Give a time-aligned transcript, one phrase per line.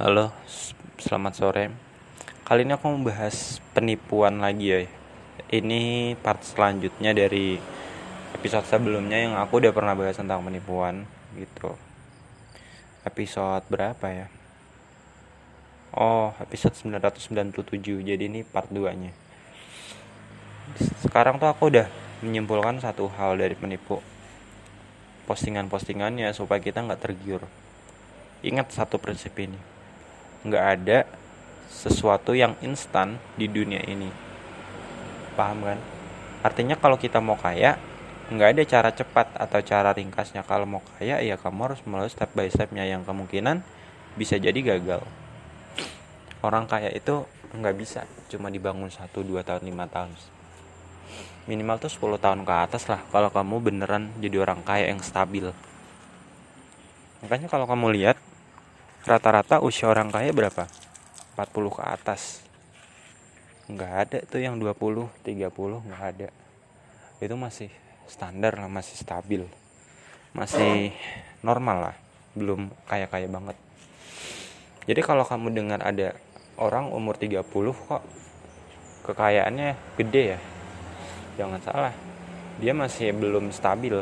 [0.00, 0.32] Halo,
[0.96, 1.68] selamat sore.
[2.48, 4.80] Kali ini aku mau bahas penipuan lagi ya.
[5.52, 7.60] Ini part selanjutnya dari
[8.32, 11.04] episode sebelumnya yang aku udah pernah bahas tentang penipuan
[11.36, 11.76] gitu.
[13.04, 14.26] Episode berapa ya?
[15.92, 18.00] Oh, episode 997.
[18.00, 19.12] Jadi ini part 2-nya.
[21.04, 21.92] Sekarang tuh aku udah
[22.24, 24.00] menyimpulkan satu hal dari penipu.
[25.28, 27.44] Postingan-postingannya supaya kita nggak tergiur.
[28.40, 29.79] Ingat satu prinsip ini
[30.44, 30.98] nggak ada
[31.70, 34.08] sesuatu yang instan di dunia ini.
[35.38, 35.78] Paham kan?
[36.40, 37.76] Artinya kalau kita mau kaya
[38.30, 40.42] nggak ada cara cepat atau cara ringkasnya.
[40.44, 42.84] Kalau mau kaya ya kamu harus melalui step by stepnya.
[42.88, 43.62] Yang kemungkinan
[44.16, 45.04] bisa jadi gagal.
[46.40, 50.12] Orang kaya itu nggak bisa cuma dibangun satu dua tahun lima tahun.
[51.48, 53.02] Minimal tuh 10 tahun ke atas lah.
[53.10, 55.50] Kalau kamu beneran jadi orang kaya yang stabil.
[57.24, 58.16] Makanya kalau kamu lihat
[59.08, 60.68] rata-rata usia orang kaya berapa?
[61.36, 62.44] 40 ke atas.
[63.70, 66.28] Nggak ada tuh yang 20 30 nggak ada.
[67.22, 67.72] Itu masih
[68.04, 69.42] standar lah masih stabil.
[70.36, 70.92] Masih
[71.40, 71.96] normal lah
[72.36, 73.56] belum kaya-kaya banget.
[74.84, 76.12] Jadi kalau kamu dengar ada
[76.60, 77.40] orang umur 30
[77.72, 78.02] kok
[79.08, 80.40] kekayaannya gede ya?
[81.40, 81.94] Jangan salah.
[82.60, 83.96] Dia masih belum stabil.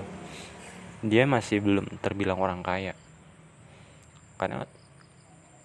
[1.06, 2.98] Dia masih belum terbilang orang kaya.
[4.34, 4.66] Karena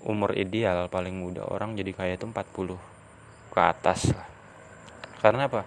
[0.03, 2.75] umur ideal paling muda orang jadi kaya itu 40
[3.53, 4.27] ke atas lah.
[5.23, 5.63] Karena apa?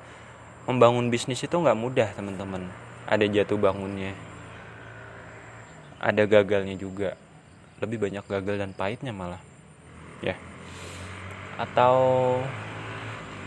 [0.68, 2.68] Membangun bisnis itu nggak mudah teman-teman.
[3.06, 4.12] Ada jatuh bangunnya
[6.00, 7.16] ada gagalnya juga.
[7.80, 9.40] Lebih banyak gagal dan pahitnya malah.
[10.24, 10.36] Ya.
[11.60, 11.96] Atau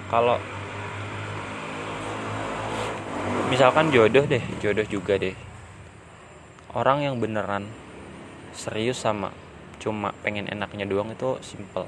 [0.10, 0.38] kalau
[3.50, 5.34] misalkan jodoh deh jodoh juga deh.
[6.70, 7.66] Orang yang beneran
[8.54, 9.34] serius sama
[9.80, 11.88] cuma pengen enaknya doang itu simple.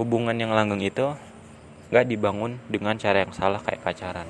[0.00, 1.12] Hubungan yang langgeng itu
[1.90, 4.28] gak dibangun dengan cara yang salah kayak pacaran.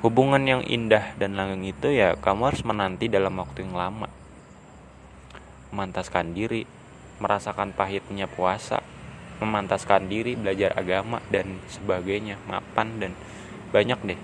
[0.00, 4.06] Hubungan yang indah dan langgeng itu ya kamu harus menanti dalam waktu yang lama.
[5.74, 6.64] Memantaskan diri
[7.18, 8.78] merasakan pahitnya puasa
[9.38, 13.12] memantaskan diri belajar agama dan sebagainya mapan dan
[13.70, 14.20] banyak deh.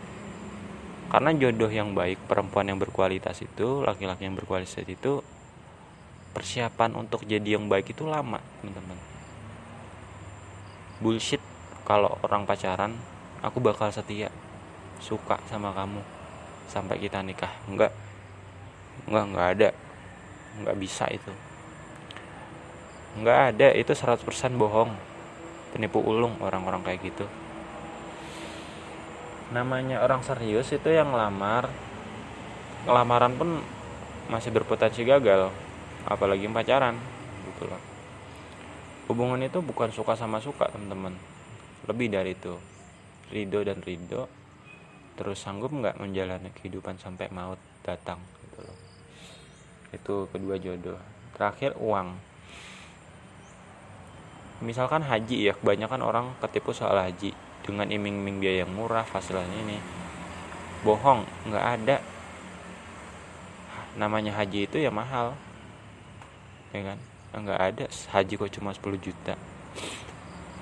[1.11, 5.23] Karena jodoh yang baik perempuan yang berkualitas itu laki-laki yang berkualitas itu
[6.35, 8.99] persiapan untuk jadi yang baik itu lama teman-teman.
[10.99, 11.39] Bullshit
[11.87, 12.99] kalau orang pacaran
[13.39, 14.35] aku bakal setia
[14.99, 16.03] suka sama kamu
[16.67, 17.55] sampai kita nikah.
[17.71, 17.95] Enggak.
[19.07, 19.69] Enggak enggak ada.
[20.59, 21.33] Enggak bisa itu.
[23.15, 24.27] Enggak ada itu 100%
[24.59, 24.91] bohong.
[25.71, 27.27] Penipu ulung orang-orang kayak gitu.
[29.55, 31.71] Namanya orang serius itu yang ngelamar.
[32.91, 33.63] Lamaran pun
[34.27, 35.64] masih berpotensi gagal
[36.05, 36.97] apalagi pacaran
[37.49, 37.83] gitu loh.
[39.05, 41.13] Hubungan itu bukan suka sama suka teman-teman.
[41.85, 42.57] Lebih dari itu.
[43.29, 44.25] Ridho dan ridho.
[45.15, 48.17] Terus sanggup nggak menjalani kehidupan sampai maut datang
[48.49, 48.79] gitu loh.
[49.93, 50.97] Itu kedua jodoh.
[51.37, 52.17] Terakhir uang.
[54.65, 57.37] Misalkan haji ya kebanyakan orang ketipu soal haji.
[57.65, 59.77] Dengan iming-iming biaya yang murah fasilitas ini.
[60.81, 61.97] Bohong nggak ada.
[64.01, 65.37] Namanya haji itu ya mahal
[66.75, 66.99] ya kan?
[67.35, 67.85] Nggak ada.
[67.87, 69.35] Haji kok cuma 10 juta.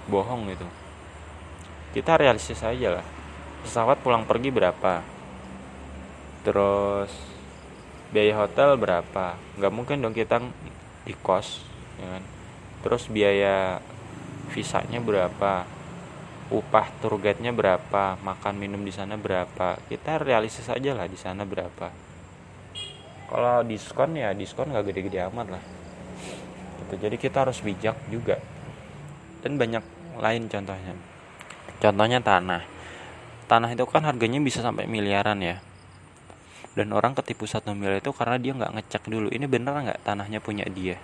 [0.08, 0.68] Bohong gitu.
[1.96, 3.06] Kita realistis aja lah.
[3.64, 5.00] Pesawat pulang pergi berapa?
[6.44, 7.12] Terus
[8.12, 9.36] biaya hotel berapa?
[9.56, 10.40] Nggak mungkin dong kita
[11.08, 11.64] di kos
[11.96, 12.24] ya kan?
[12.84, 13.80] Terus biaya
[14.52, 15.64] visanya berapa?
[16.52, 18.20] Upah tour guide-nya berapa?
[18.20, 19.80] Makan minum di sana berapa?
[19.88, 21.88] Kita realistis aja lah di sana berapa.
[23.32, 25.64] Kalau diskon ya diskon nggak gede-gede amat lah
[26.92, 27.08] gitu.
[27.08, 28.36] Jadi kita harus bijak juga.
[29.40, 29.80] Dan banyak
[30.20, 30.92] lain contohnya.
[31.80, 32.62] Contohnya tanah.
[33.48, 35.56] Tanah itu kan harganya bisa sampai miliaran ya.
[36.72, 40.40] Dan orang ketipu satu miliar itu karena dia nggak ngecek dulu ini bener nggak tanahnya
[40.40, 40.96] punya dia?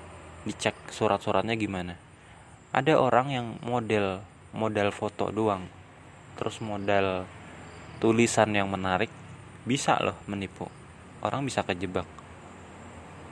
[0.48, 1.96] Dicek surat-suratnya gimana.
[2.72, 4.20] Ada orang yang model
[4.56, 5.68] model foto doang.
[6.40, 7.28] Terus model
[8.00, 9.12] tulisan yang menarik
[9.68, 10.64] bisa loh menipu.
[11.20, 12.17] Orang bisa kejebak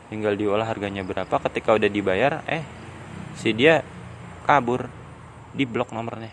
[0.07, 2.63] tinggal diolah harganya berapa ketika udah dibayar eh
[3.37, 3.83] si dia
[4.47, 4.87] kabur.
[5.57, 6.29] Di blok nomornya.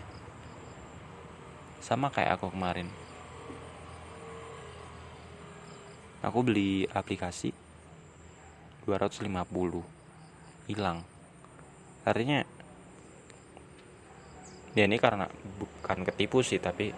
[1.80, 2.84] Sama kayak aku kemarin.
[6.20, 7.52] Aku beli aplikasi
[8.84, 11.00] 250 hilang.
[12.04, 12.44] Artinya
[14.76, 15.24] ya ini karena
[15.56, 16.92] bukan ketipu sih tapi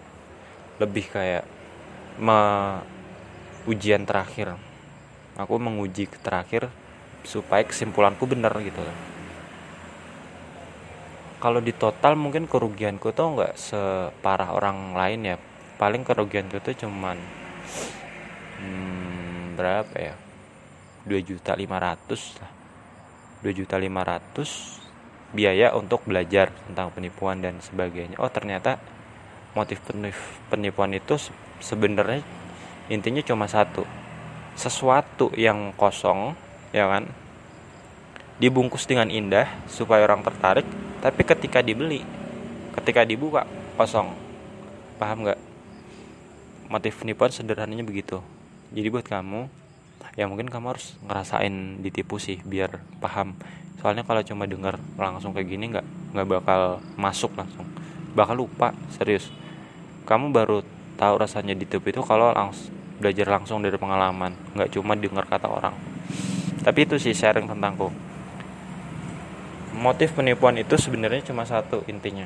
[0.83, 1.47] lebih kayak
[3.67, 4.59] ujian terakhir
[5.37, 6.67] aku menguji terakhir
[7.21, 8.81] supaya kesimpulanku benar gitu.
[11.37, 15.35] Kalau di total mungkin kerugianku tuh nggak separah orang lain ya.
[15.77, 17.21] Paling kerugianku tuh cuman
[18.57, 20.15] hmm, berapa ya?
[21.05, 22.51] Dua juta lima ratus lah.
[23.45, 24.81] Dua juta lima ratus
[25.37, 28.17] biaya untuk belajar tentang penipuan dan sebagainya.
[28.17, 28.81] Oh ternyata
[29.53, 29.77] motif
[30.49, 31.21] penipuan itu
[31.61, 32.25] sebenarnya
[32.89, 33.85] intinya cuma satu
[34.57, 36.33] sesuatu yang kosong
[36.73, 37.05] ya kan?
[38.41, 40.65] Dibungkus dengan indah supaya orang tertarik
[40.99, 42.01] tapi ketika dibeli
[42.73, 43.45] ketika dibuka
[43.77, 44.17] kosong.
[44.97, 45.39] Paham nggak?
[46.73, 48.19] Motif penipuan sederhananya begitu.
[48.73, 49.47] Jadi buat kamu
[50.17, 53.37] ya mungkin kamu harus ngerasain ditipu sih biar paham.
[53.77, 55.85] Soalnya kalau cuma dengar langsung kayak gini nggak
[56.17, 57.69] nggak bakal masuk langsung.
[58.17, 59.29] Bakal lupa serius.
[60.09, 60.65] Kamu baru
[60.97, 65.73] tahu rasanya ditipu itu kalau langsung belajar langsung dari pengalaman nggak cuma dengar kata orang.
[66.65, 67.93] Tapi itu sih sharing tentangku.
[69.77, 72.25] Motif penipuan itu sebenarnya cuma satu intinya.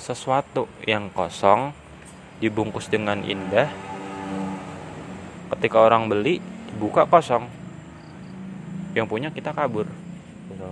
[0.00, 1.76] Sesuatu yang kosong
[2.40, 3.68] dibungkus dengan indah
[5.56, 6.40] ketika orang beli
[6.80, 7.46] buka kosong
[8.96, 9.84] yang punya kita kabur.
[10.48, 10.68] Gitu.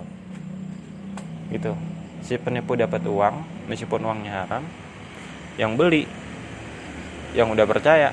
[1.53, 1.73] Gitu.
[2.25, 4.65] Si penipu dapat uang meskipun uangnya haram
[5.61, 6.09] yang beli
[7.37, 8.11] yang udah percaya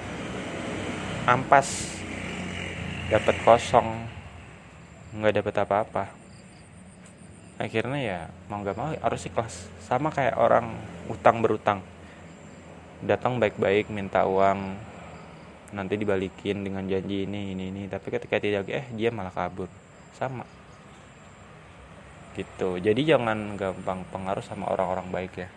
[1.30, 2.00] ampas.
[3.12, 4.08] Dapat kosong.
[5.14, 6.04] Nggak dapat apa-apa.
[7.62, 8.20] Akhirnya ya
[8.50, 9.70] mau nggak mau harus ikhlas.
[9.86, 10.74] Sama kayak orang
[11.12, 11.80] utang berutang.
[13.04, 14.78] Datang baik-baik minta uang.
[15.72, 17.82] Nanti dibalikin dengan janji ini ini ini.
[17.86, 19.70] Tapi ketika tidak eh dia malah kabur.
[20.18, 20.48] Sama.
[22.34, 22.80] Gitu.
[22.80, 25.50] Jadi jangan gampang pengaruh sama orang-orang baik ya